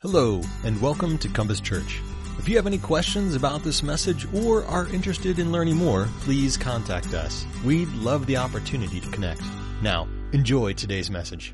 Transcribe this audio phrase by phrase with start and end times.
[0.00, 2.00] Hello, and welcome to Compass Church.
[2.38, 6.56] If you have any questions about this message or are interested in learning more, please
[6.56, 7.44] contact us.
[7.64, 9.42] We'd love the opportunity to connect.
[9.82, 11.52] Now, enjoy today's message.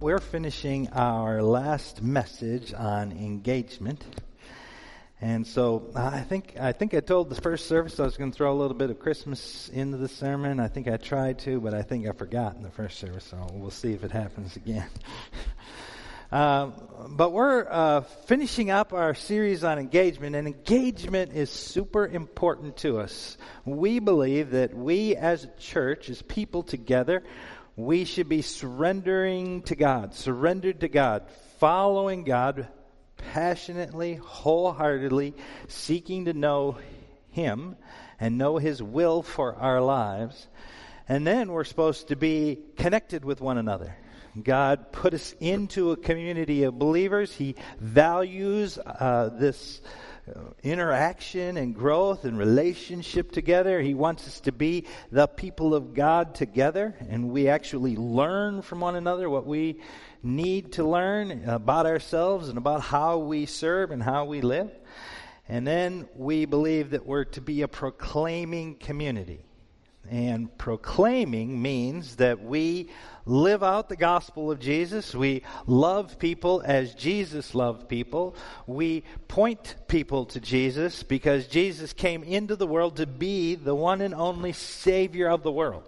[0.00, 4.04] We're finishing our last message on engagement.
[5.20, 8.36] And so I think I think I told the first service I was going to
[8.36, 10.58] throw a little bit of Christmas into the sermon.
[10.58, 13.26] I think I tried to, but I think I forgot in the first service.
[13.26, 14.90] So we'll see if it happens again.
[16.30, 16.70] Uh,
[17.08, 23.00] but we're uh, finishing up our series on engagement, and engagement is super important to
[23.00, 23.36] us.
[23.64, 27.24] We believe that we as a church, as people together,
[27.74, 31.28] we should be surrendering to God, surrendered to God,
[31.58, 32.68] following God
[33.16, 35.34] passionately, wholeheartedly,
[35.66, 36.78] seeking to know
[37.30, 37.74] Him
[38.20, 40.46] and know His will for our lives.
[41.08, 43.96] And then we're supposed to be connected with one another.
[44.42, 47.34] God put us into a community of believers.
[47.34, 49.80] He values uh, this
[50.28, 53.80] uh, interaction and growth and relationship together.
[53.80, 58.80] He wants us to be the people of God together, and we actually learn from
[58.80, 59.80] one another what we
[60.22, 64.70] need to learn about ourselves and about how we serve and how we live.
[65.48, 69.44] And then we believe that we're to be a proclaiming community.
[70.10, 72.90] And proclaiming means that we
[73.26, 75.14] live out the gospel of Jesus.
[75.14, 78.34] We love people as Jesus loved people.
[78.66, 84.00] We point people to Jesus because Jesus came into the world to be the one
[84.00, 85.84] and only Savior of the world.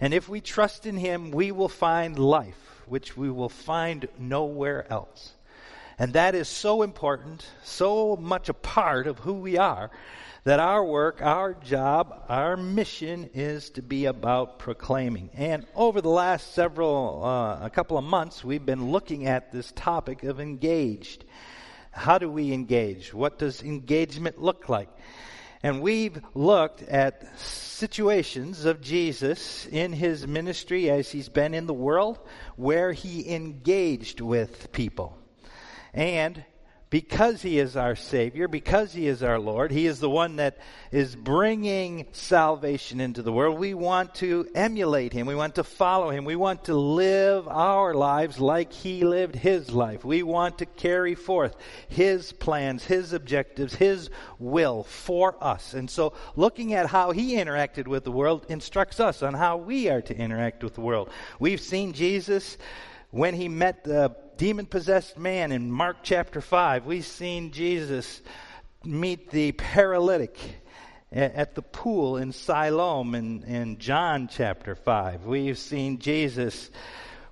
[0.00, 4.86] And if we trust in Him, we will find life, which we will find nowhere
[4.88, 5.32] else.
[5.98, 9.90] And that is so important, so much a part of who we are,
[10.44, 15.30] that our work, our job, our mission is to be about proclaiming.
[15.34, 19.72] And over the last several, uh, a couple of months, we've been looking at this
[19.72, 21.24] topic of engaged.
[21.90, 23.12] How do we engage?
[23.12, 24.88] What does engagement look like?
[25.62, 31.74] And we've looked at situations of Jesus in his ministry as he's been in the
[31.74, 32.20] world
[32.54, 35.18] where he engaged with people.
[35.92, 36.44] And
[36.90, 40.58] because he is our Savior, because he is our Lord, he is the one that
[40.90, 43.58] is bringing salvation into the world.
[43.58, 45.26] We want to emulate him.
[45.26, 46.24] We want to follow him.
[46.24, 50.02] We want to live our lives like he lived his life.
[50.04, 51.56] We want to carry forth
[51.88, 55.74] his plans, his objectives, his will for us.
[55.74, 59.90] And so looking at how he interacted with the world instructs us on how we
[59.90, 61.10] are to interact with the world.
[61.38, 62.56] We've seen Jesus
[63.10, 66.86] when he met the demon possessed man in Mark chapter 5.
[66.86, 68.22] We've seen Jesus
[68.84, 70.38] meet the paralytic
[71.10, 75.26] at the pool in Siloam in, in John chapter 5.
[75.26, 76.70] We've seen Jesus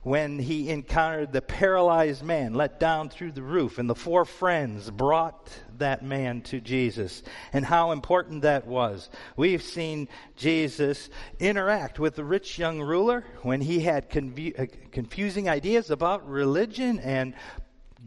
[0.03, 4.91] when he encountered the paralyzed man let down through the roof, and the four friends
[4.91, 7.22] brought that man to Jesus,
[7.53, 9.10] and how important that was.
[9.37, 15.48] We've seen Jesus interact with the rich young ruler when he had confu- uh, confusing
[15.48, 17.34] ideas about religion and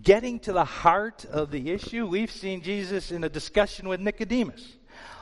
[0.01, 2.05] getting to the heart of the issue.
[2.05, 4.78] We've seen Jesus in a discussion with Nicodemus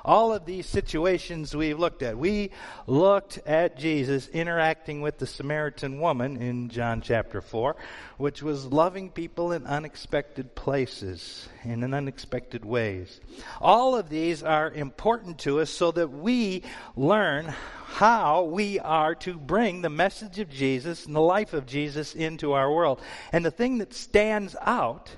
[0.07, 2.17] all of these situations we've looked at.
[2.17, 2.51] We
[2.87, 7.75] looked at Jesus interacting with the Samaritan woman in John chapter 4,
[8.17, 13.19] which was loving people in unexpected places, and in unexpected ways.
[13.59, 16.63] All of these are important to us so that we
[16.95, 17.53] learn
[17.87, 22.53] how we are to bring the message of Jesus and the life of Jesus into
[22.53, 23.01] our world.
[23.33, 25.11] And the thing that stands out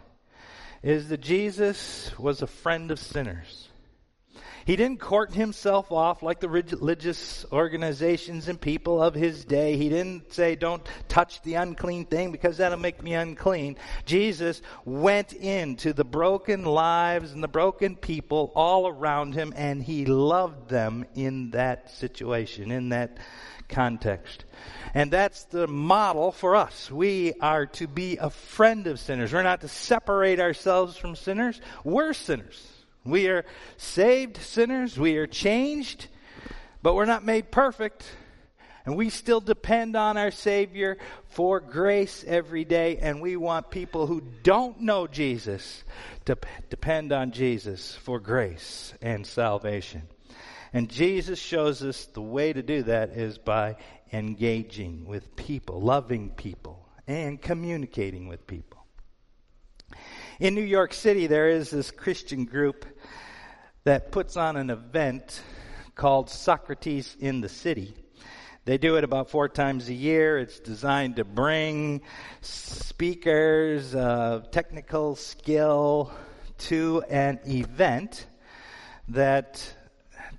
[0.81, 3.68] is that Jesus was a friend of sinners.
[4.69, 9.77] He didn't court himself off like the religious organizations and people of his day.
[9.77, 13.77] He didn't say, don't touch the unclean thing because that'll make me unclean.
[14.05, 20.05] Jesus went into the broken lives and the broken people all around him and he
[20.05, 23.17] loved them in that situation, in that
[23.69, 24.45] context.
[24.93, 26.91] And that's the model for us.
[26.91, 29.33] We are to be a friend of sinners.
[29.33, 31.59] We're not to separate ourselves from sinners.
[31.83, 32.78] We're sinners.
[33.09, 33.45] We are
[33.77, 34.97] saved sinners.
[34.97, 36.07] We are changed,
[36.81, 38.05] but we're not made perfect.
[38.85, 40.97] And we still depend on our Savior
[41.27, 42.97] for grace every day.
[42.97, 45.83] And we want people who don't know Jesus
[46.25, 46.37] to
[46.69, 50.03] depend on Jesus for grace and salvation.
[50.73, 53.75] And Jesus shows us the way to do that is by
[54.11, 58.78] engaging with people, loving people, and communicating with people.
[60.39, 62.85] In New York City, there is this Christian group
[63.83, 65.41] that puts on an event
[65.95, 67.93] called Socrates in the City.
[68.63, 70.37] They do it about four times a year.
[70.37, 72.03] It's designed to bring
[72.39, 76.09] speakers, of technical skill
[76.59, 78.25] to an event
[79.09, 79.73] that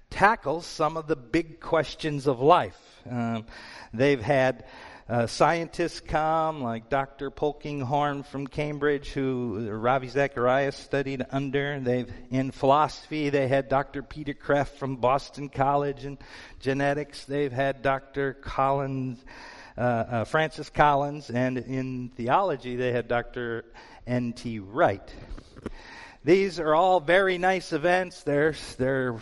[0.08, 2.80] tackles some of the big questions of life.
[3.06, 3.44] Um,
[3.92, 4.64] they've had
[5.10, 7.32] uh, scientists come, like Dr.
[7.32, 11.80] Polkinghorne from Cambridge, who Ravi Zacharias studied under.
[11.80, 14.04] They've in philosophy they had Dr.
[14.04, 16.16] Peter Kreeft from Boston College in
[16.60, 17.24] genetics.
[17.24, 18.34] They've had Dr.
[18.34, 19.18] Collins,
[19.76, 23.64] uh, uh, Francis Collins, and in theology they had Dr.
[24.06, 24.32] N.
[24.32, 24.60] T.
[24.60, 25.12] Wright.
[26.22, 28.22] These are all very nice events.
[28.22, 29.18] They're they're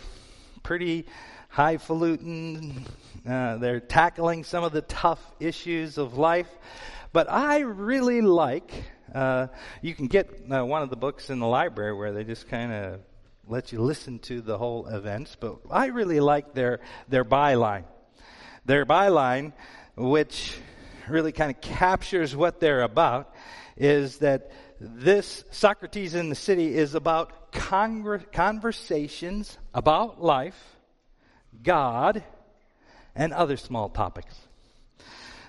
[0.61, 1.07] pretty
[1.49, 2.85] highfalutin.
[3.27, 6.49] Uh, they're tackling some of the tough issues of life.
[7.11, 8.71] But I really like,
[9.13, 9.47] uh,
[9.81, 12.71] you can get uh, one of the books in the library where they just kind
[12.71, 12.99] of
[13.47, 15.35] let you listen to the whole events.
[15.39, 17.85] But I really like their, their byline.
[18.65, 19.53] Their byline,
[19.95, 20.55] which
[21.09, 23.33] really kind of captures what they're about,
[23.75, 30.78] is that this Socrates in the City is about conversations about life
[31.63, 32.23] God,
[33.15, 34.35] and other small topics.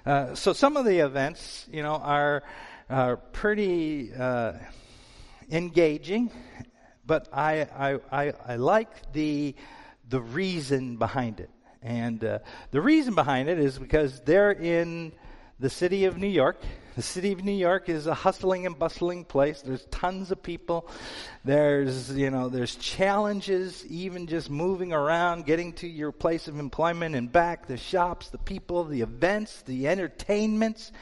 [0.05, 2.43] Uh, so some of the events, you know, are,
[2.89, 4.55] are pretty uh,
[5.51, 6.31] engaging,
[7.07, 9.55] but I, I, I, I, like the,
[10.09, 11.51] the reason behind it.
[11.83, 12.39] And uh,
[12.71, 15.13] the reason behind it is because they're in
[15.59, 16.61] the city of New York,
[17.01, 19.63] the city of New York is a hustling and bustling place.
[19.63, 20.87] There's tons of people.
[21.47, 27.15] There's, you know, there's challenges even just moving around, getting to your place of employment
[27.15, 30.93] and back, the shops, the people, the events, the entertainments.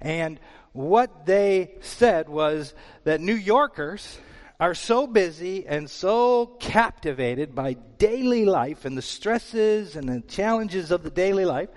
[0.00, 0.40] And
[0.72, 4.16] what they said was that New Yorkers
[4.58, 10.90] are so busy and so captivated by daily life and the stresses and the challenges
[10.90, 11.68] of the daily life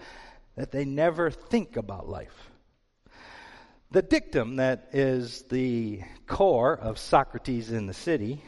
[0.55, 2.46] that they never think about life.
[3.89, 8.43] The dictum that is the core of Socrates in the City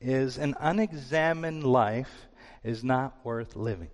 [0.00, 2.28] is an unexamined life
[2.62, 3.90] is not worth living.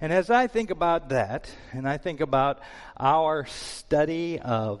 [0.00, 2.60] And as I think about that, and I think about
[2.96, 4.80] our study of,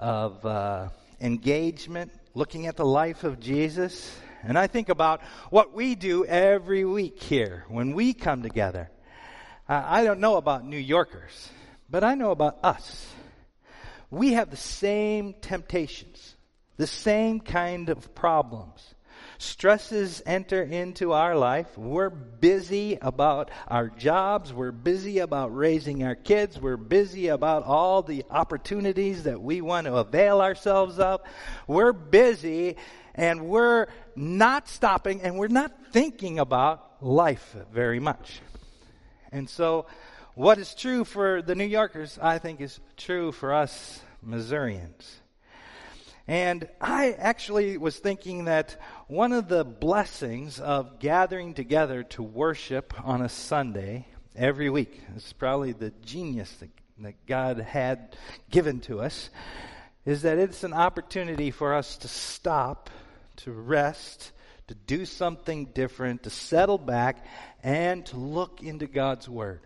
[0.00, 0.88] of uh,
[1.20, 5.20] engagement, looking at the life of Jesus, and I think about
[5.50, 8.88] what we do every week here when we come together.
[9.68, 11.50] Uh, I don't know about New Yorkers,
[11.90, 13.06] but I know about us
[14.10, 16.36] we have the same temptations,
[16.76, 18.94] the same kind of problems.
[19.38, 21.76] Stresses enter into our life.
[21.76, 24.52] We're busy about our jobs.
[24.52, 26.58] We're busy about raising our kids.
[26.58, 31.20] We're busy about all the opportunities that we want to avail ourselves of.
[31.66, 32.76] We're busy
[33.14, 38.40] and we're not stopping and we're not thinking about life very much.
[39.32, 39.86] And so,
[40.36, 45.22] what is true for the New Yorkers, I think, is true for us Missourians.
[46.28, 48.76] And I actually was thinking that
[49.08, 55.32] one of the blessings of gathering together to worship on a Sunday every week is
[55.32, 56.68] probably the genius that,
[56.98, 58.14] that God had
[58.50, 59.30] given to us
[60.04, 62.90] is that it's an opportunity for us to stop,
[63.36, 64.32] to rest,
[64.68, 67.24] to do something different, to settle back,
[67.62, 69.62] and to look into God's Word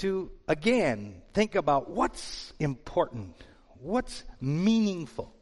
[0.00, 3.36] to again think about what's important,
[3.80, 5.34] what's meaningful,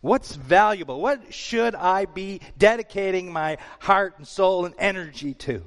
[0.00, 5.62] what's valuable, what should I be dedicating my heart and soul and energy to.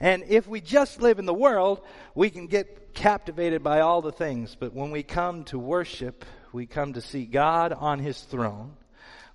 [0.00, 1.80] And if we just live in the world,
[2.14, 4.56] we can get captivated by all the things.
[4.58, 8.76] But when we come to worship, we come to see God on his throne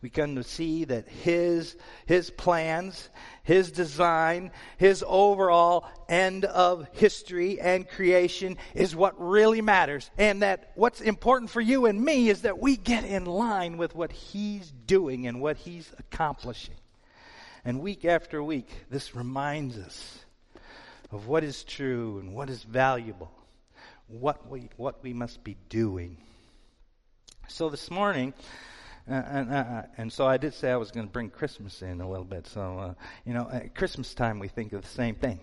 [0.02, 1.76] we come to see that his,
[2.06, 3.10] his plans,
[3.44, 10.10] his design, his overall end of history and creation is what really matters.
[10.18, 13.94] And that what's important for you and me is that we get in line with
[13.94, 16.76] what he's doing and what he's accomplishing.
[17.66, 20.20] And week after week, this reminds us
[21.12, 23.32] of what is true and what is valuable,
[24.08, 26.16] what we, what we must be doing.
[27.50, 28.34] So this morning,
[29.14, 32.10] and, uh, and so I did say I was going to bring Christmas in a
[32.10, 32.48] little bit.
[32.48, 32.94] So, uh,
[33.26, 35.40] you know, at Christmas time we think of the same thing.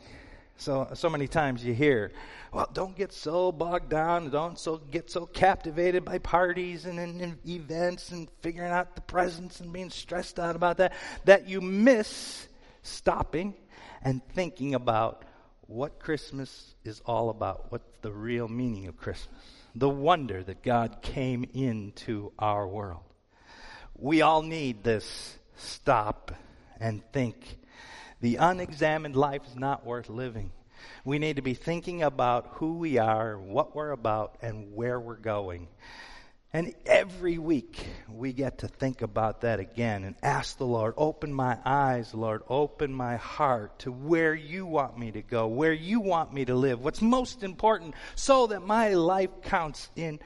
[0.58, 2.12] So, so many times you hear,
[2.52, 7.20] well, don't get so bogged down, don't so get so captivated by parties and, and,
[7.20, 10.94] and events and figuring out the presents and being stressed out about that,
[11.26, 12.48] that you miss
[12.82, 13.54] stopping
[14.02, 15.24] and thinking about
[15.66, 19.36] what Christmas is all about, what's the real meaning of Christmas,
[19.74, 23.05] the wonder that God came into our world.
[23.98, 26.32] We all need this stop
[26.78, 27.58] and think.
[28.20, 30.50] The unexamined life is not worth living.
[31.04, 35.16] We need to be thinking about who we are, what we're about, and where we're
[35.16, 35.68] going.
[36.52, 41.32] And every week we get to think about that again and ask the Lord, open
[41.32, 46.00] my eyes, Lord, open my heart to where you want me to go, where you
[46.00, 50.20] want me to live, what's most important, so that my life counts in,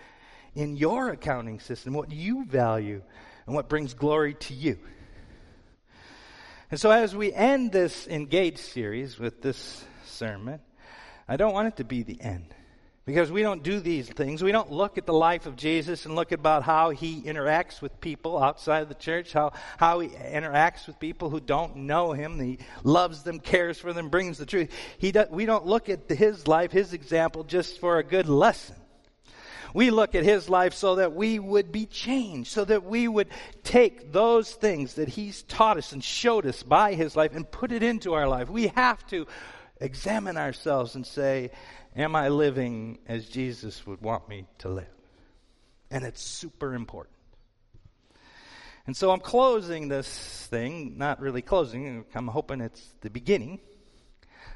[0.56, 3.02] in your accounting system, what you value,
[3.50, 4.78] and what brings glory to you.
[6.70, 10.60] And so as we end this Engage series with this sermon,
[11.26, 12.54] I don't want it to be the end.
[13.06, 14.40] Because we don't do these things.
[14.40, 18.00] We don't look at the life of Jesus and look about how he interacts with
[18.00, 22.38] people outside of the church, how, how he interacts with people who don't know him.
[22.38, 24.70] He loves them, cares for them, brings the truth.
[24.98, 28.76] He do, we don't look at his life, his example, just for a good lesson.
[29.74, 33.28] We look at his life so that we would be changed, so that we would
[33.62, 37.72] take those things that he's taught us and showed us by his life and put
[37.72, 38.48] it into our life.
[38.48, 39.26] We have to
[39.80, 41.50] examine ourselves and say,
[41.96, 44.86] Am I living as Jesus would want me to live?
[45.90, 47.16] And it's super important.
[48.86, 53.60] And so I'm closing this thing, not really closing, I'm hoping it's the beginning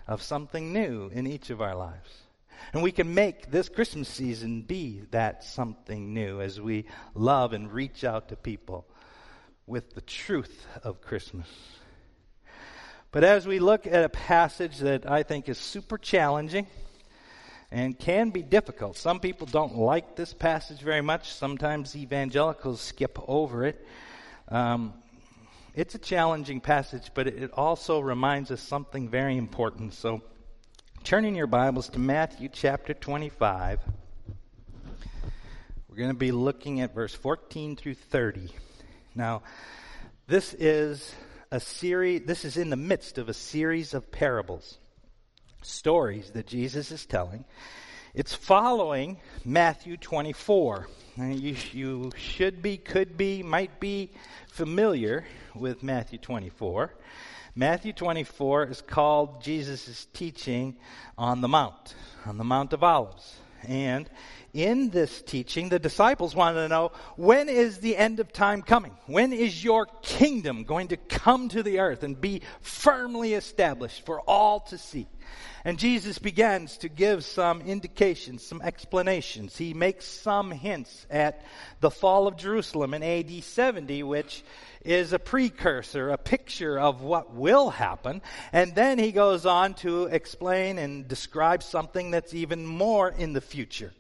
[0.07, 2.24] of something new in each of our lives.
[2.73, 7.73] And we can make this Christmas season be that something new as we love and
[7.73, 8.87] reach out to people
[9.67, 11.47] with the truth of Christmas.
[13.11, 16.67] But as we look at a passage that I think is super challenging
[17.71, 21.33] and can be difficult, some people don't like this passage very much.
[21.33, 23.87] Sometimes evangelicals skip over it.
[24.49, 24.95] Um,
[25.77, 29.95] it's a challenging passage, but it also reminds us something very important.
[29.95, 30.23] So,
[31.05, 33.79] turning your Bibles to Matthew chapter 25.
[35.87, 38.49] We're going to be looking at verse 14 through 30.
[39.15, 39.43] Now,
[40.27, 41.15] this is
[41.51, 44.79] a series, this is in the midst of a series of parables,
[45.61, 47.45] stories that Jesus is telling.
[48.15, 50.89] It's following Matthew 24.
[51.19, 54.11] You, you should be, could be, might be
[54.49, 56.95] familiar with Matthew 24.
[57.57, 60.75] Matthew 24 is called Jesus' teaching
[61.17, 61.95] on the Mount,
[62.27, 63.37] on the Mount of Olives.
[63.63, 64.11] And
[64.55, 68.97] in this teaching, the disciples wanted to know when is the end of time coming?
[69.07, 74.21] When is your kingdom going to come to the earth and be firmly established for
[74.21, 75.09] all to see?
[75.65, 79.57] And Jesus begins to give some indications, some explanations.
[79.57, 81.43] He makes some hints at
[81.81, 84.45] the fall of Jerusalem in AD 70, which
[84.85, 88.23] is a precursor, a picture of what will happen.
[88.53, 93.41] And then he goes on to explain and describe something that's even more in the
[93.41, 93.93] future.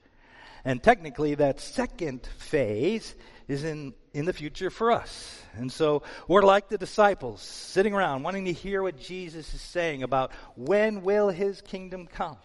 [0.64, 3.14] And technically, that second phase
[3.49, 5.42] is in, in the future for us.
[5.56, 10.02] And so we're like the disciples, sitting around wanting to hear what Jesus is saying
[10.02, 12.38] about when will his kingdom come.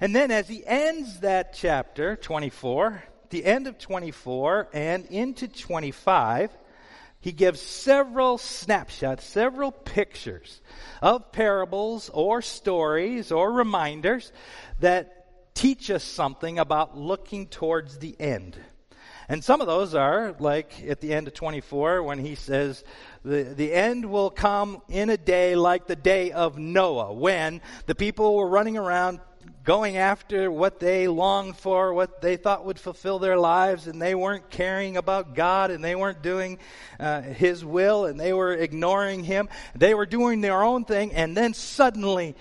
[0.00, 6.50] And then as he ends that chapter, 24, the end of 24 and into 25,
[7.20, 10.60] he gives several snapshots, several pictures
[11.02, 14.30] of parables or stories or reminders
[14.78, 15.17] that
[15.58, 18.56] teach us something about looking towards the end.
[19.28, 22.84] And some of those are like at the end of 24 when he says,
[23.24, 27.96] the, the end will come in a day like the day of Noah, when the
[27.96, 29.18] people were running around
[29.64, 34.14] going after what they longed for, what they thought would fulfill their lives, and they
[34.14, 36.60] weren't caring about God, and they weren't doing
[37.00, 39.48] uh, His will, and they were ignoring Him.
[39.74, 42.36] They were doing their own thing, and then suddenly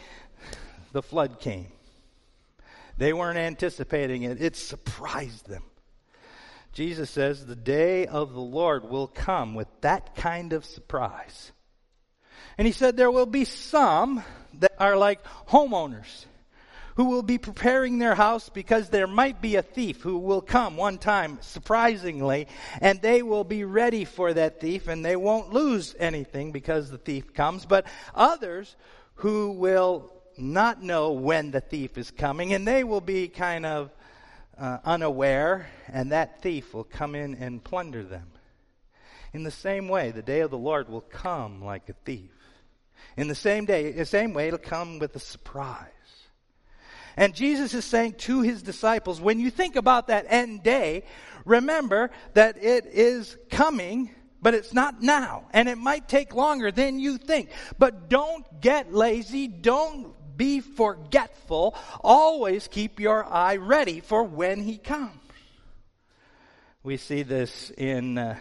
[0.92, 1.72] the flood came.
[2.98, 5.64] They weren't anticipating it, it surprised them.
[6.74, 11.52] Jesus says the day of the Lord will come with that kind of surprise.
[12.58, 14.24] And he said there will be some
[14.60, 16.26] that are like homeowners
[16.96, 20.76] who will be preparing their house because there might be a thief who will come
[20.76, 22.48] one time, surprisingly,
[22.82, 26.98] and they will be ready for that thief and they won't lose anything because the
[26.98, 27.68] thief comes.
[27.68, 27.86] But
[28.16, 28.76] others
[29.16, 33.92] who will not know when the thief is coming, and they will be kind of
[34.58, 38.28] uh, unaware, and that thief will come in and plunder them.
[39.34, 42.32] In the same way, the day of the Lord will come like a thief.
[43.16, 45.88] In the same day, the same way, it'll come with a surprise.
[47.16, 51.04] And Jesus is saying to his disciples, when you think about that end day,
[51.46, 55.46] remember that it is coming but it's not now.
[55.52, 57.50] And it might take longer than you think.
[57.78, 59.48] But don't get lazy.
[59.48, 61.76] Don't be forgetful.
[62.02, 65.12] Always keep your eye ready for when he comes.
[66.84, 68.38] We see this in uh,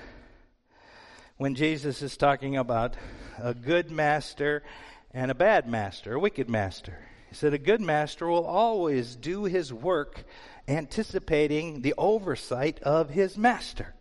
[1.36, 2.94] when Jesus is talking about
[3.38, 4.62] a good master
[5.10, 6.96] and a bad master, a wicked master.
[7.28, 10.22] He said, A good master will always do his work
[10.68, 13.95] anticipating the oversight of his master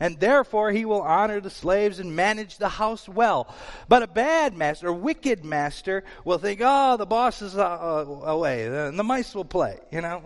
[0.00, 3.54] and therefore he will honor the slaves and manage the house well.
[3.88, 8.04] But a bad master, a wicked master, will think, oh, the boss is uh, uh,
[8.30, 9.78] away, and the mice will play.
[9.90, 10.22] You know,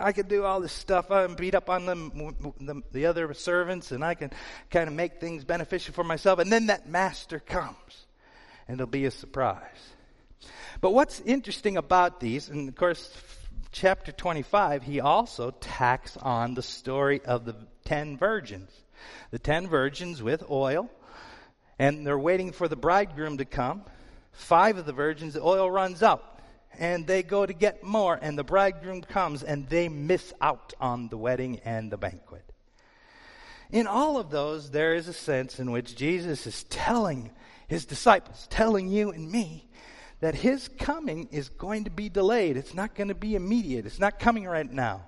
[0.00, 4.04] I could do all this stuff and beat up on the, the other servants, and
[4.04, 4.30] I can
[4.70, 6.38] kind of make things beneficial for myself.
[6.38, 8.06] And then that master comes,
[8.68, 9.60] and it'll be a surprise.
[10.80, 13.10] But what's interesting about these, and of course,
[13.72, 18.70] chapter 25, he also tacks on the story of the ten virgins
[19.30, 20.90] the ten virgins with oil,
[21.78, 23.82] and they're waiting for the bridegroom to come.
[24.32, 26.40] Five of the virgins, the oil runs out,
[26.78, 31.08] and they go to get more, and the bridegroom comes, and they miss out on
[31.08, 32.44] the wedding and the banquet.
[33.70, 37.30] In all of those, there is a sense in which Jesus is telling
[37.66, 39.68] his disciples, telling you and me,
[40.20, 42.56] that his coming is going to be delayed.
[42.56, 43.84] It's not going to be immediate.
[43.84, 45.02] It's not coming right now.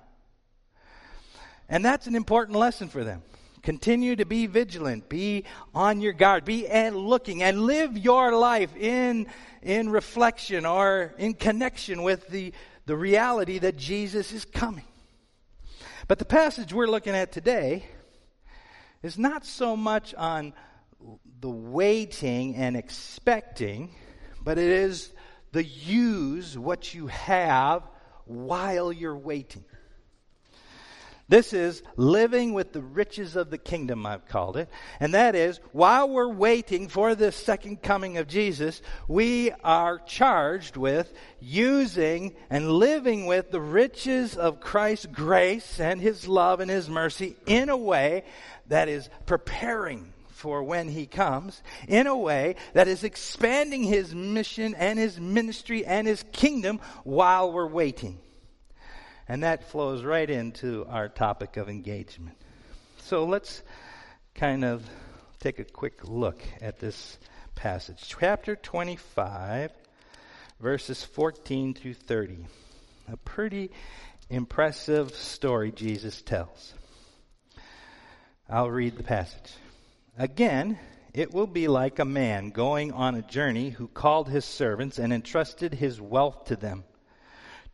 [1.69, 3.21] And that's an important lesson for them.
[3.67, 5.43] Continue to be vigilant, be
[5.75, 9.27] on your guard, be and looking, and live your life in,
[9.61, 12.53] in reflection or in connection with the,
[12.85, 14.85] the reality that Jesus is coming.
[16.07, 17.83] But the passage we're looking at today
[19.03, 20.53] is not so much on
[21.41, 23.93] the waiting and expecting,
[24.41, 25.11] but it is
[25.51, 27.83] the use what you have
[28.23, 29.65] while you're waiting.
[31.29, 34.69] This is living with the riches of the kingdom, I've called it.
[35.01, 40.77] And that is, while we're waiting for the second coming of Jesus, we are charged
[40.77, 46.89] with using and living with the riches of Christ's grace and His love and His
[46.89, 48.23] mercy in a way
[48.67, 54.75] that is preparing for when he comes in a way that is expanding his mission
[54.75, 58.19] and his ministry and his kingdom while we're waiting.
[59.27, 62.37] And that flows right into our topic of engagement.
[62.99, 63.61] So let's
[64.35, 64.87] kind of
[65.39, 67.17] take a quick look at this
[67.55, 68.15] passage.
[68.19, 69.71] Chapter 25,
[70.59, 72.45] verses 14 through 30.
[73.11, 73.71] A pretty
[74.29, 76.73] impressive story Jesus tells.
[78.49, 79.53] I'll read the passage.
[80.17, 80.79] Again,
[81.13, 85.11] it will be like a man going on a journey who called his servants and
[85.11, 86.85] entrusted his wealth to them.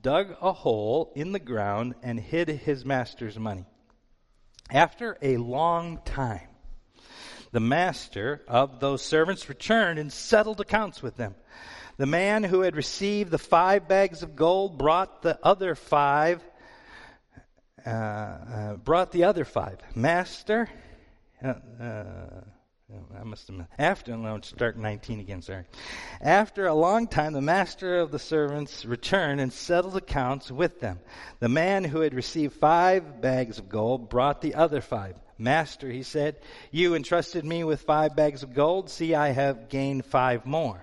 [0.00, 3.66] dug a hole in the ground and hid his master's money.
[4.70, 6.48] After a long time,
[7.52, 11.34] the master of those servants returned and settled accounts with them.
[11.96, 16.42] The man who had received the five bags of gold brought the other five,
[17.84, 19.78] uh, uh, brought the other five.
[19.94, 20.68] Master,
[21.42, 22.40] uh, uh
[22.90, 25.42] Oh, I must have after no, start 19 again.
[25.42, 25.64] Sorry.
[26.22, 30.98] After a long time, the master of the servants returned and settled accounts with them.
[31.38, 35.16] The man who had received five bags of gold brought the other five.
[35.36, 36.36] Master, he said,
[36.70, 38.88] you entrusted me with five bags of gold.
[38.88, 40.82] See, I have gained five more.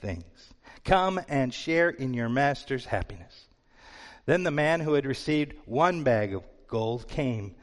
[0.00, 0.54] things.
[0.84, 3.46] Come and share in your master's happiness.
[4.26, 7.54] Then the man who had received one bag of gold came.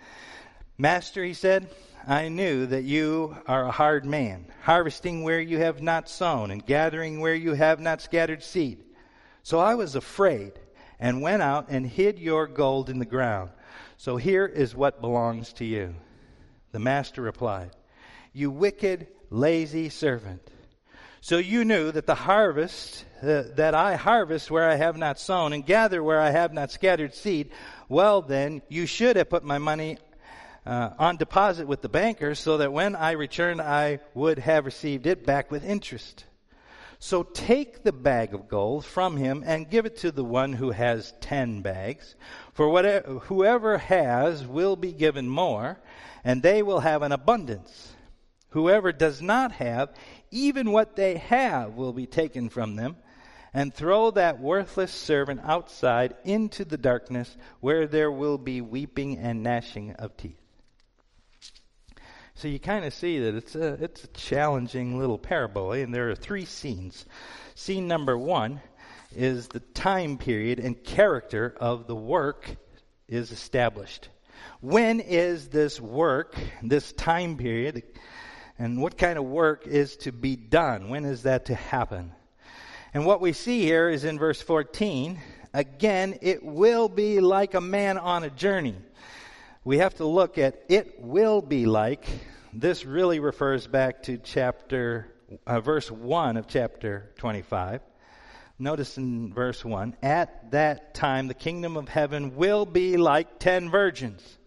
[0.77, 1.69] Master, he said,
[2.07, 6.65] I knew that you are a hard man, harvesting where you have not sown and
[6.65, 8.83] gathering where you have not scattered seed.
[9.41, 10.53] So I was afraid
[10.99, 13.51] and went out and hid your gold in the ground.
[13.97, 15.95] So here is what belongs to you.
[16.71, 17.71] The master replied,
[18.33, 20.51] You wicked, lazy servant.
[21.25, 25.53] So you knew that the harvest, uh, that I harvest where I have not sown
[25.53, 27.49] and gather where I have not scattered seed.
[27.89, 29.97] Well, then, you should have put my money
[30.67, 35.07] uh, on deposit with the bankers so that when I returned, I would have received
[35.07, 36.25] it back with interest.
[36.99, 40.69] So take the bag of gold from him and give it to the one who
[40.69, 42.13] has ten bags.
[42.53, 45.79] For whatever, whoever has will be given more,
[46.23, 47.93] and they will have an abundance.
[48.51, 49.89] Whoever does not have,
[50.35, 52.97] even what they have will be taken from them.
[53.53, 59.43] And throw that worthless servant outside into the darkness, where there will be weeping and
[59.43, 60.41] gnashing of teeth.
[62.33, 66.09] So you kind of see that it's a, it's a challenging little parable, and there
[66.09, 67.05] are three scenes.
[67.55, 68.59] Scene number one
[69.15, 72.57] is the time period and character of the work
[73.07, 74.09] is established.
[74.59, 77.83] When is this work, this time period,
[78.57, 80.89] and what kind of work is to be done?
[80.89, 82.11] When is that to happen?
[82.93, 85.19] And what we see here is in verse 14,
[85.53, 88.75] again, it will be like a man on a journey
[89.65, 92.07] we have to look at it will be like.
[92.53, 95.11] This really refers back to chapter,
[95.45, 97.81] uh, verse 1 of chapter 25.
[98.59, 103.69] Notice in verse 1 At that time, the kingdom of heaven will be like ten
[103.69, 104.37] virgins.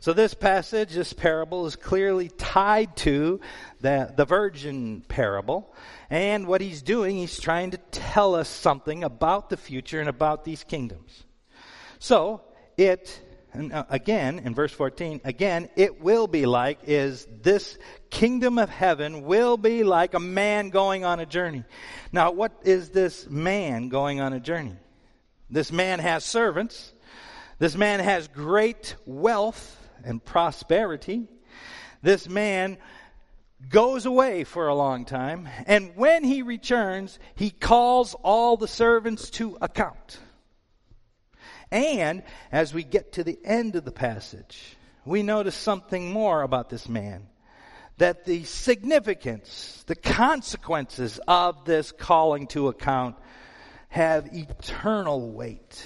[0.00, 3.40] So, this passage, this parable, is clearly tied to
[3.80, 5.74] the, the virgin parable.
[6.08, 10.44] And what he's doing, he's trying to tell us something about the future and about
[10.44, 11.24] these kingdoms.
[11.98, 12.42] So,
[12.76, 13.20] it
[13.54, 17.78] uh, again, in verse 14, again, it will be like is this
[18.10, 21.64] kingdom of heaven will be like a man going on a journey.
[22.12, 24.76] Now, what is this man going on a journey?
[25.50, 26.92] This man has servants.
[27.58, 31.28] This man has great wealth and prosperity.
[32.02, 32.78] This man
[33.68, 39.30] goes away for a long time, and when he returns, he calls all the servants
[39.30, 40.20] to account.
[41.70, 46.70] And as we get to the end of the passage, we notice something more about
[46.70, 47.26] this man.
[47.98, 53.16] That the significance, the consequences of this calling to account
[53.88, 55.84] have eternal weight.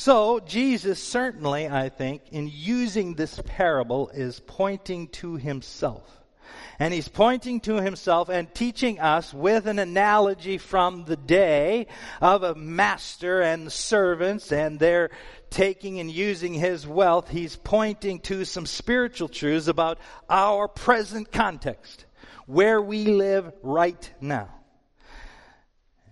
[0.00, 6.08] So, Jesus certainly, I think, in using this parable, is pointing to himself.
[6.78, 11.88] And he's pointing to himself and teaching us with an analogy from the day
[12.20, 15.10] of a master and servants and their
[15.50, 17.28] taking and using his wealth.
[17.28, 19.98] He's pointing to some spiritual truths about
[20.30, 22.04] our present context,
[22.46, 24.48] where we live right now.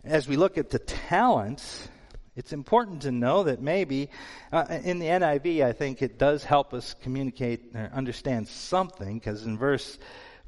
[0.03, 1.89] As we look at the talents,
[2.37, 4.11] it's important to know that maybe
[4.53, 9.45] uh, in the NIV, I think it does help us communicate or understand something because
[9.45, 9.99] in verse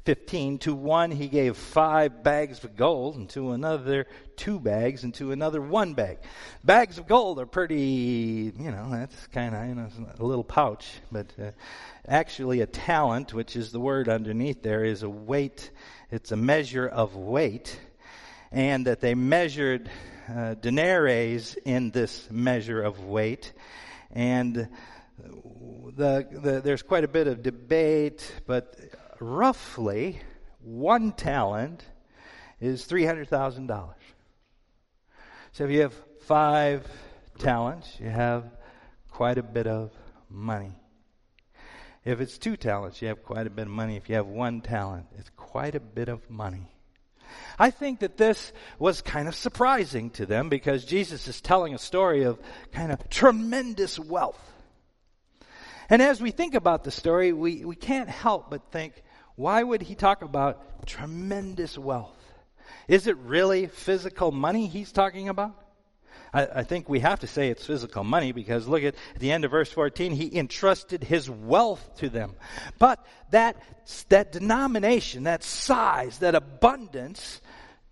[0.09, 0.57] 15.
[0.59, 5.31] To one he gave five bags of gold, and to another two bags, and to
[5.31, 6.17] another one bag.
[6.63, 10.89] Bags of gold are pretty, you know, that's kind of, you know, a little pouch.
[11.11, 11.51] But uh,
[12.07, 15.69] actually, a talent, which is the word underneath there, is a weight,
[16.11, 17.79] it's a measure of weight.
[18.51, 19.91] And that they measured
[20.29, 23.51] uh, denaries in this measure of weight.
[24.11, 24.69] And
[25.95, 28.75] the, the, there's quite a bit of debate, but
[29.19, 30.19] roughly
[30.61, 31.83] one talent
[32.59, 33.93] is $300,000.
[35.51, 36.85] So if you have five
[37.39, 38.45] talents, you have
[39.09, 39.91] quite a bit of
[40.29, 40.75] money.
[42.05, 43.97] If it's two talents, you have quite a bit of money.
[43.97, 46.71] If you have one talent, it's quite a bit of money.
[47.57, 51.79] I think that this was kind of surprising to them because Jesus is telling a
[51.79, 52.39] story of
[52.71, 54.39] kind of tremendous wealth.
[55.89, 59.01] And as we think about the story, we, we can't help but think,
[59.35, 62.15] why would he talk about tremendous wealth?
[62.87, 65.68] Is it really physical money he's talking about?
[66.33, 69.31] I, I, think we have to say it's physical money because look at, at the
[69.31, 72.35] end of verse 14, he entrusted his wealth to them.
[72.77, 73.61] But that,
[74.09, 77.41] that denomination, that size, that abundance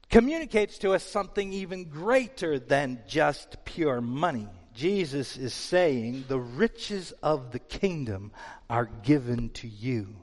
[0.10, 4.47] communicates to us something even greater than just pure money.
[4.73, 8.32] Jesus is saying the riches of the kingdom
[8.69, 10.15] are given to you.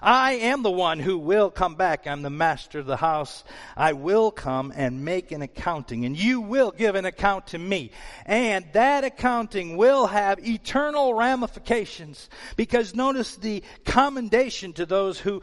[0.00, 2.06] I am the one who will come back.
[2.06, 3.44] I'm the master of the house.
[3.76, 7.90] I will come and make an accounting, and you will give an account to me.
[8.26, 15.42] And that accounting will have eternal ramifications because notice the commendation to those who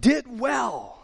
[0.00, 1.00] did well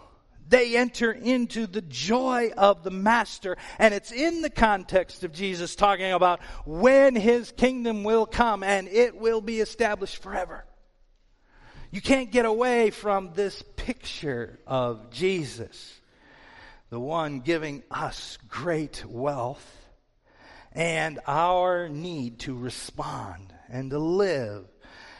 [0.48, 3.56] they enter into the joy of the master.
[3.78, 8.88] And it's in the context of Jesus talking about when his kingdom will come and
[8.88, 10.64] it will be established forever.
[11.96, 15.98] You can't get away from this picture of Jesus,
[16.90, 19.66] the one giving us great wealth
[20.72, 24.66] and our need to respond and to live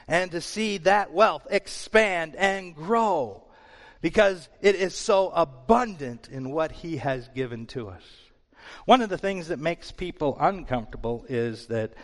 [0.06, 3.42] and to see that wealth expand and grow
[4.02, 8.04] because it is so abundant in what He has given to us.
[8.84, 11.94] One of the things that makes people uncomfortable is that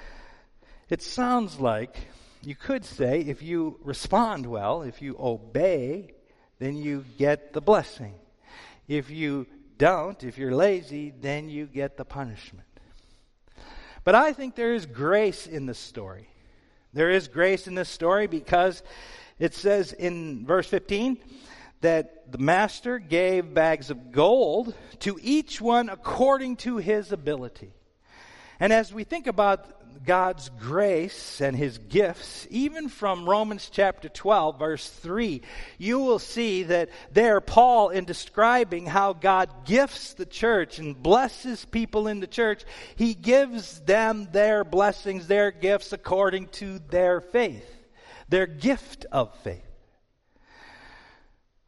[0.89, 1.95] it sounds like
[2.43, 6.15] you could say if you respond well, if you obey,
[6.59, 8.15] then you get the blessing.
[8.89, 9.47] If you
[9.79, 12.67] don't, if you're lazy, then you get the punishment.
[14.05, 16.29] But I think there is grace in this story.
[16.93, 18.83] There is grace in this story because
[19.39, 21.19] it says in verse 15
[21.81, 27.73] that the master gave bags of gold to each one according to his ability.
[28.61, 34.59] And as we think about God's grace and his gifts, even from Romans chapter 12,
[34.59, 35.43] verse 3,
[35.79, 41.65] you will see that there, Paul, in describing how God gifts the church and blesses
[41.65, 42.65] people in the church,
[42.97, 47.69] he gives them their blessings, their gifts according to their faith,
[48.29, 49.72] their gift of faith.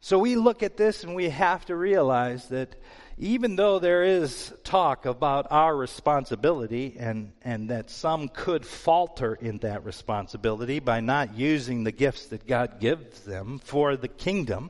[0.05, 2.75] So we look at this and we have to realize that
[3.17, 9.57] even though there is talk about our responsibility and, and that some could falter in
[9.63, 14.69] that responsibility by not using the gifts that God gives them for the kingdom,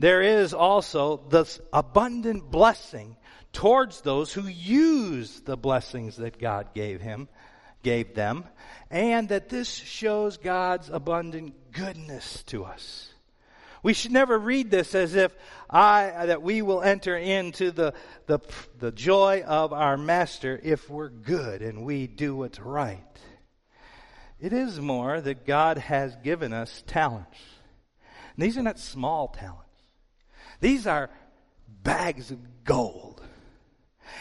[0.00, 3.16] there is also this abundant blessing
[3.52, 7.28] towards those who use the blessings that God gave him,
[7.84, 8.42] gave them,
[8.90, 13.11] and that this shows God's abundant goodness to us.
[13.82, 15.34] We should never read this as if
[15.68, 17.94] I, that we will enter into the,
[18.26, 18.38] the,
[18.78, 23.00] the joy of our master if we're good and we do what's right.
[24.38, 27.38] It is more that God has given us talents.
[28.36, 29.68] And these are not small talents.
[30.60, 31.10] These are
[31.82, 33.20] bags of gold.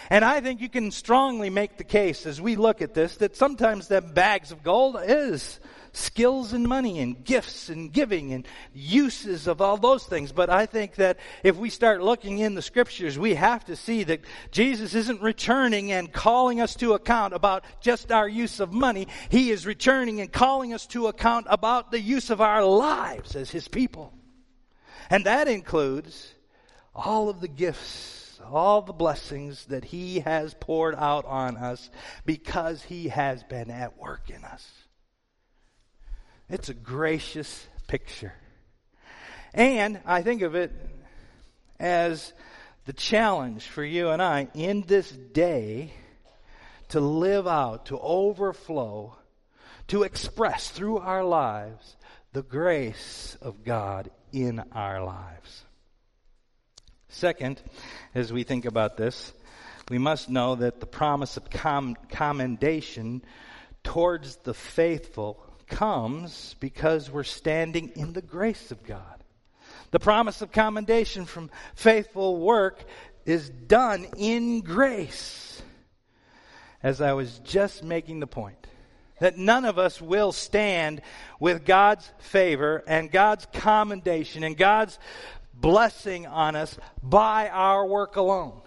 [0.09, 3.35] And I think you can strongly make the case as we look at this that
[3.35, 5.59] sometimes that bags of gold is
[5.93, 10.31] skills and money and gifts and giving and uses of all those things.
[10.31, 14.03] But I think that if we start looking in the scriptures, we have to see
[14.05, 19.07] that Jesus isn't returning and calling us to account about just our use of money.
[19.29, 23.49] He is returning and calling us to account about the use of our lives as
[23.51, 24.13] His people.
[25.09, 26.33] And that includes
[26.95, 31.89] all of the gifts, all the blessings that He has poured out on us
[32.25, 34.80] because He has been at work in us.
[36.51, 38.33] It's a gracious picture.
[39.53, 40.73] And I think of it
[41.79, 42.33] as
[42.83, 45.93] the challenge for you and I in this day
[46.89, 49.15] to live out, to overflow,
[49.87, 51.95] to express through our lives
[52.33, 55.63] the grace of God in our lives.
[57.07, 57.61] Second,
[58.13, 59.31] as we think about this,
[59.89, 63.23] we must know that the promise of com- commendation
[63.85, 69.23] towards the faithful comes because we're standing in the grace of God.
[69.89, 72.83] The promise of commendation from faithful work
[73.25, 75.61] is done in grace.
[76.83, 78.67] As I was just making the point,
[79.19, 81.01] that none of us will stand
[81.39, 84.99] with God's favor and God's commendation and God's
[85.53, 88.61] blessing on us by our work alone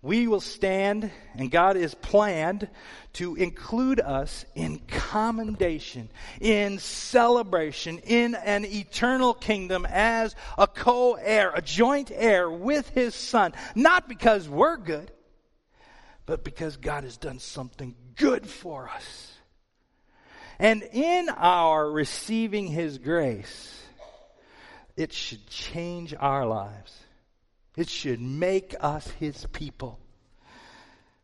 [0.00, 2.68] we will stand, and God is planned
[3.14, 6.08] to include us in commendation,
[6.40, 13.14] in celebration, in an eternal kingdom as a co heir, a joint heir with His
[13.14, 13.52] Son.
[13.74, 15.10] Not because we're good,
[16.26, 19.32] but because God has done something good for us.
[20.60, 23.82] And in our receiving His grace,
[24.96, 26.94] it should change our lives.
[27.78, 30.00] It should make us his people.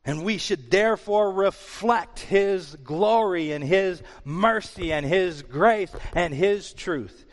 [0.05, 6.73] And we should therefore reflect his glory and his mercy and his grace and his
[6.73, 7.25] truth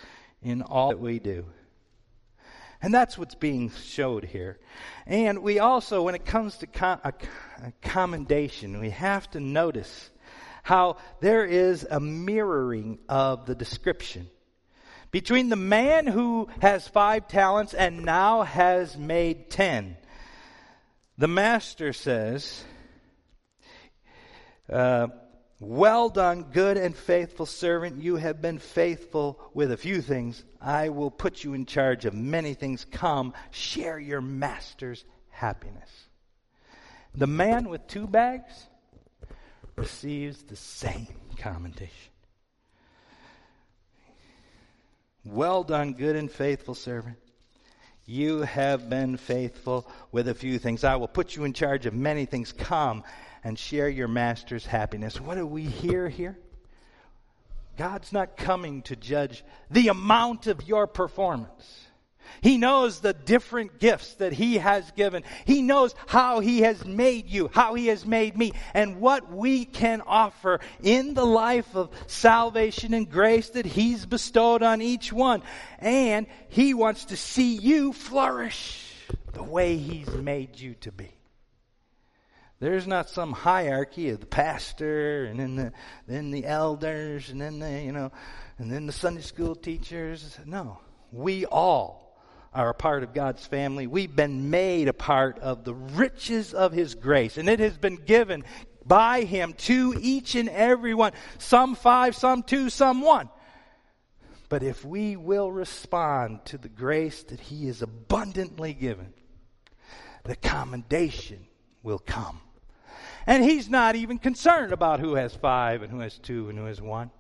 [0.42, 1.46] in all that we do.
[2.82, 4.58] And that's what's being showed here.
[5.06, 7.14] And we also, when it comes to com- a,
[7.64, 10.10] a commendation, we have to notice
[10.64, 14.32] how there is a mirroring of the description
[15.12, 19.98] between the man who has five talents and now has made ten.
[21.18, 22.64] The master says,
[24.72, 25.08] uh,
[25.60, 28.02] Well done, good and faithful servant.
[28.02, 30.44] You have been faithful with a few things.
[30.62, 32.86] I will put you in charge of many things.
[32.86, 35.90] Come, share your master's happiness.
[37.14, 38.68] The man with two bags
[39.76, 42.11] receives the same commendation.
[45.24, 47.18] Well done, good and faithful servant.
[48.06, 50.84] You have been faithful with a few things.
[50.84, 52.52] I will put you in charge of many things.
[52.52, 53.04] Come
[53.44, 55.22] and share your master's happiness.
[55.22, 56.38] What do we hear here?
[57.78, 61.88] God's not coming to judge the amount of your performance.
[62.42, 65.24] He knows the different gifts that He has given.
[65.46, 69.66] He knows how He has made you, how He has made me, and what we
[69.66, 75.44] can offer in the life of salvation and grace that He's bestowed on each one.
[75.80, 78.92] And He wants to see you flourish
[79.34, 81.12] the way He's made you to be.
[82.60, 85.74] There's not some hierarchy of the pastor and then the
[86.08, 88.12] then the elders and then the you know
[88.60, 90.38] and then the Sunday school teachers.
[90.46, 90.78] No.
[91.12, 92.01] We all
[92.54, 93.88] are a part of God's family.
[93.88, 97.96] We've been made a part of the riches of His grace, and it has been
[97.96, 98.44] given
[98.86, 101.14] by Him to each and every one.
[101.38, 103.30] Some five, some two, some one.
[104.50, 109.14] But if we will respond to the grace that He has abundantly given,
[110.24, 111.48] the commendation
[111.84, 112.42] will come.
[113.28, 116.66] And he's not even concerned about who has five and who has two and who
[116.66, 117.12] has one.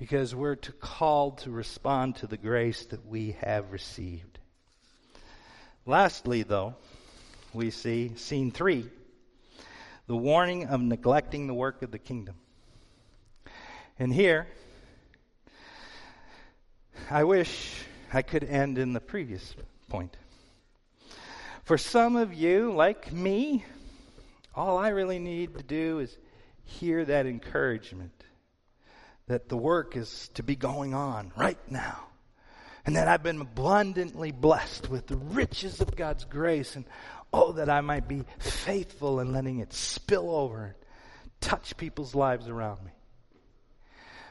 [0.00, 4.38] Because we're to, called to respond to the grace that we have received.
[5.84, 6.74] Lastly, though,
[7.52, 8.88] we see scene three
[10.06, 12.34] the warning of neglecting the work of the kingdom.
[13.98, 14.48] And here,
[17.10, 19.54] I wish I could end in the previous
[19.90, 20.16] point.
[21.62, 23.66] For some of you, like me,
[24.54, 26.16] all I really need to do is
[26.64, 28.19] hear that encouragement
[29.30, 32.00] that the work is to be going on right now.
[32.84, 36.74] And that I've been abundantly blessed with the riches of God's grace.
[36.74, 36.84] And
[37.32, 40.64] oh, that I might be faithful in letting it spill over
[41.22, 42.90] and touch people's lives around me.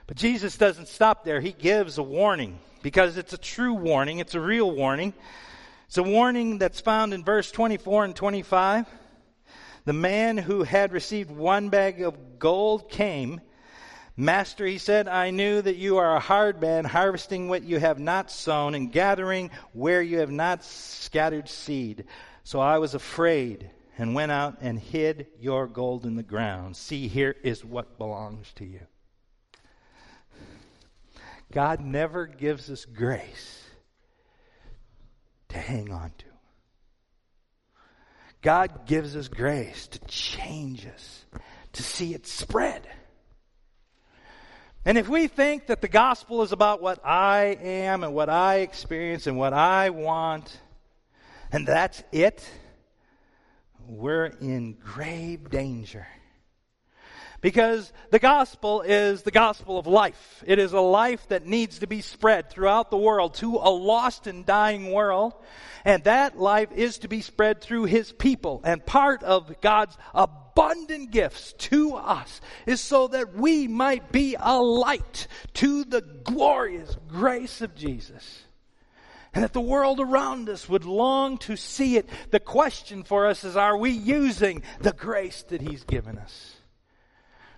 [0.06, 1.40] But Jesus doesn't stop there.
[1.40, 5.14] He gives a warning because it's a true warning, it's a real warning.
[5.88, 8.86] It's a warning that's found in verse 24 and 25.
[9.86, 13.40] The man who had received one bag of gold came.
[14.20, 18.00] Master, he said, I knew that you are a hard man, harvesting what you have
[18.00, 22.04] not sown and gathering where you have not scattered seed.
[22.44, 26.76] So I was afraid and went out and hid your gold in the ground.
[26.76, 28.82] See, here is what belongs to you.
[31.54, 33.64] God never gives us grace
[35.48, 36.26] to hang on to.
[38.42, 41.24] God gives us grace to change us,
[41.72, 42.86] to see it spread.
[44.86, 48.60] And if we think that the gospel is about what I am and what I
[48.60, 50.58] experience and what I want,
[51.52, 52.48] and that's it,
[53.88, 56.08] we're in grave danger.
[57.42, 60.44] Because the gospel is the gospel of life.
[60.46, 64.28] It is a life that needs to be spread throughout the world to a lost
[64.28, 65.34] and dying world.
[65.86, 68.62] And that life is to be spread through His people.
[68.66, 69.98] And part of God's
[70.52, 76.98] abundant gifts to us is so that we might be a light to the glorious
[77.08, 78.44] grace of Jesus.
[79.34, 82.10] And that the world around us would long to see it.
[82.32, 86.56] The question for us is, are we using the grace that He's given us?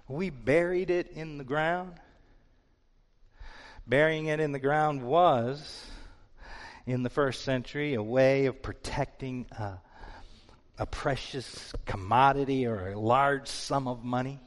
[0.08, 1.94] We buried it in the ground.
[3.88, 5.86] Burying it in the ground was,
[6.86, 9.80] in the first century, a way of protecting a,
[10.82, 14.40] a precious commodity or a large sum of money.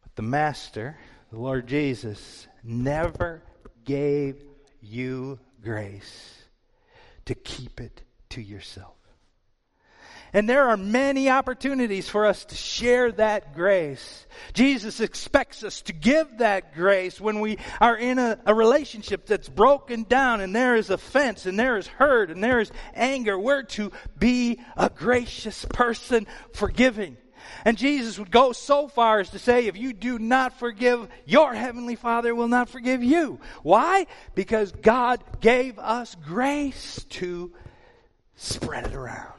[0.00, 0.96] But the Master,
[1.32, 3.42] the Lord Jesus, never
[3.84, 4.36] gave
[4.80, 6.36] you grace
[7.24, 8.93] to keep it to yourself.
[10.34, 14.26] And there are many opportunities for us to share that grace.
[14.52, 19.48] Jesus expects us to give that grace when we are in a, a, relationship that's
[19.48, 23.38] broken down and there is offense and there is hurt and there is anger.
[23.38, 27.16] We're to be a gracious person, forgiving.
[27.64, 31.54] And Jesus would go so far as to say, if you do not forgive, your
[31.54, 33.38] heavenly Father will not forgive you.
[33.62, 34.08] Why?
[34.34, 37.52] Because God gave us grace to
[38.34, 39.33] spread it around.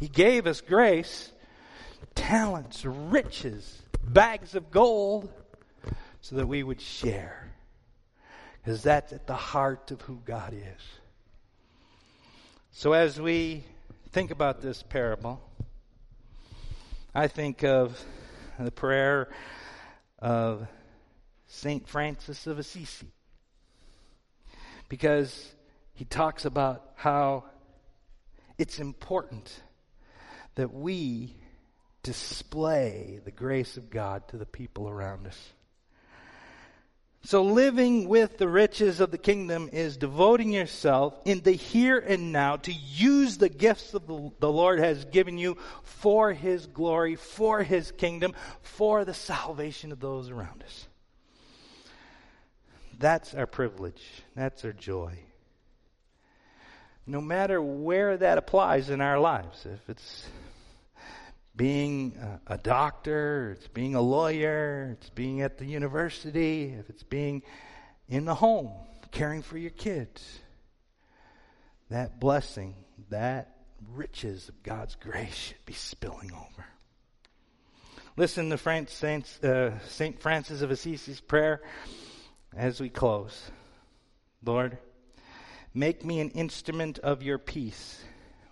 [0.00, 1.32] He gave us grace,
[2.14, 5.30] talents, riches, bags of gold,
[6.20, 7.52] so that we would share.
[8.62, 10.82] Because that's at the heart of who God is.
[12.72, 13.64] So as we
[14.10, 15.40] think about this parable,
[17.14, 18.04] I think of
[18.58, 19.28] the prayer
[20.18, 20.66] of
[21.46, 21.88] St.
[21.88, 23.12] Francis of Assisi.
[24.88, 25.54] Because
[25.94, 27.44] he talks about how
[28.58, 29.62] it's important
[30.56, 31.36] that we
[32.02, 35.52] display the grace of God to the people around us.
[37.26, 42.30] So living with the riches of the kingdom is devoting yourself in the here and
[42.30, 47.64] now to use the gifts that the, Lord has given you for His glory, for
[47.64, 48.32] His kingdom,
[48.62, 50.86] for the salvation of those around us.
[52.96, 54.04] That's our privilege.
[54.36, 55.18] That's our joy.
[57.08, 60.28] No matter where that applies in our lives, if it's
[61.56, 67.42] being a, doctor, it's being a lawyer, it's being at the university, if it's being
[68.08, 68.70] in the home,
[69.10, 70.40] caring for your kids.
[71.88, 72.74] That blessing,
[73.08, 73.56] that
[73.92, 76.66] riches of God's grace should be spilling over.
[78.18, 81.62] Listen to Saint, uh, Saint Francis of Assisi's prayer
[82.54, 83.50] as we close.
[84.44, 84.78] Lord,
[85.74, 88.02] make me an instrument of your peace.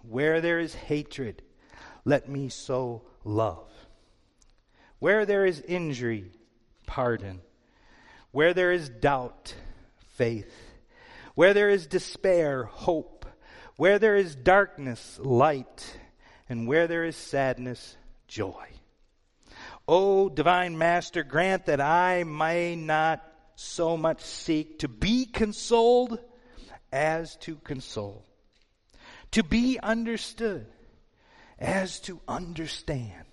[0.06, 1.42] Where there is hatred,
[2.04, 3.68] let me sow love.
[4.98, 6.30] Where there is injury,
[6.86, 7.40] pardon.
[8.30, 9.54] Where there is doubt,
[10.14, 10.52] faith.
[11.34, 13.26] Where there is despair, hope.
[13.76, 15.98] Where there is darkness, light.
[16.48, 17.96] And where there is sadness,
[18.28, 18.66] joy.
[19.86, 23.22] O divine Master, grant that I may not
[23.56, 26.18] so much seek to be consoled
[26.92, 28.24] as to console,
[29.32, 30.66] to be understood
[31.58, 33.24] as to understand,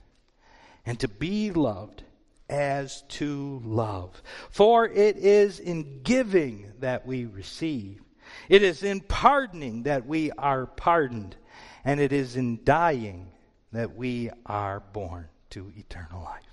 [0.86, 2.03] and to be loved
[2.49, 4.22] as to love.
[4.49, 8.01] For it is in giving that we receive,
[8.49, 11.36] it is in pardoning that we are pardoned,
[11.84, 13.32] and it is in dying
[13.72, 16.43] that we are born to eternal life.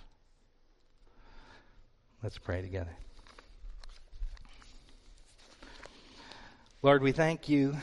[2.23, 2.97] Let's pray together.
[6.83, 7.77] Lord, we thank you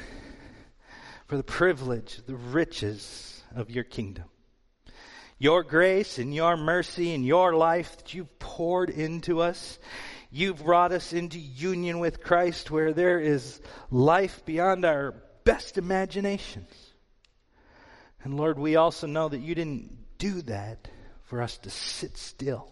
[1.28, 4.26] for the privilege, the riches, of your kingdom.
[5.38, 9.80] Your grace and your mercy and your life that you've poured into us.
[10.32, 16.70] You've brought us into union with Christ where there is life beyond our best imaginations.
[18.24, 20.88] And Lord, we also know that you didn't do that
[21.24, 22.72] for us to sit still.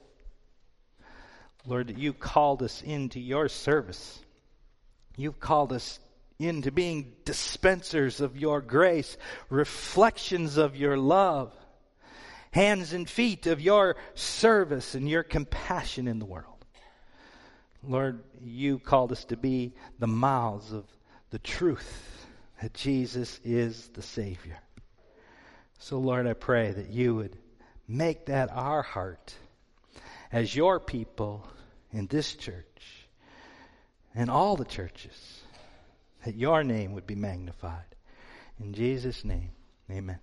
[1.66, 4.20] Lord, you called us into your service.
[5.16, 6.00] You've called us
[6.40, 9.18] into being dispensers of your grace,
[9.50, 11.54] reflections of your love,
[12.52, 16.54] hands and feet of your service and your compassion in the world.
[17.86, 20.86] Lord, you called us to be the mouths of
[21.32, 22.28] the truth
[22.62, 24.58] that Jesus is the Savior.
[25.80, 27.38] So, Lord, I pray that you would
[27.88, 29.36] make that our heart
[30.32, 31.46] as your people
[31.92, 33.08] in this church
[34.16, 35.43] and all the churches
[36.26, 37.96] that your name would be magnified.
[38.60, 39.52] In Jesus' name,
[39.90, 40.20] amen.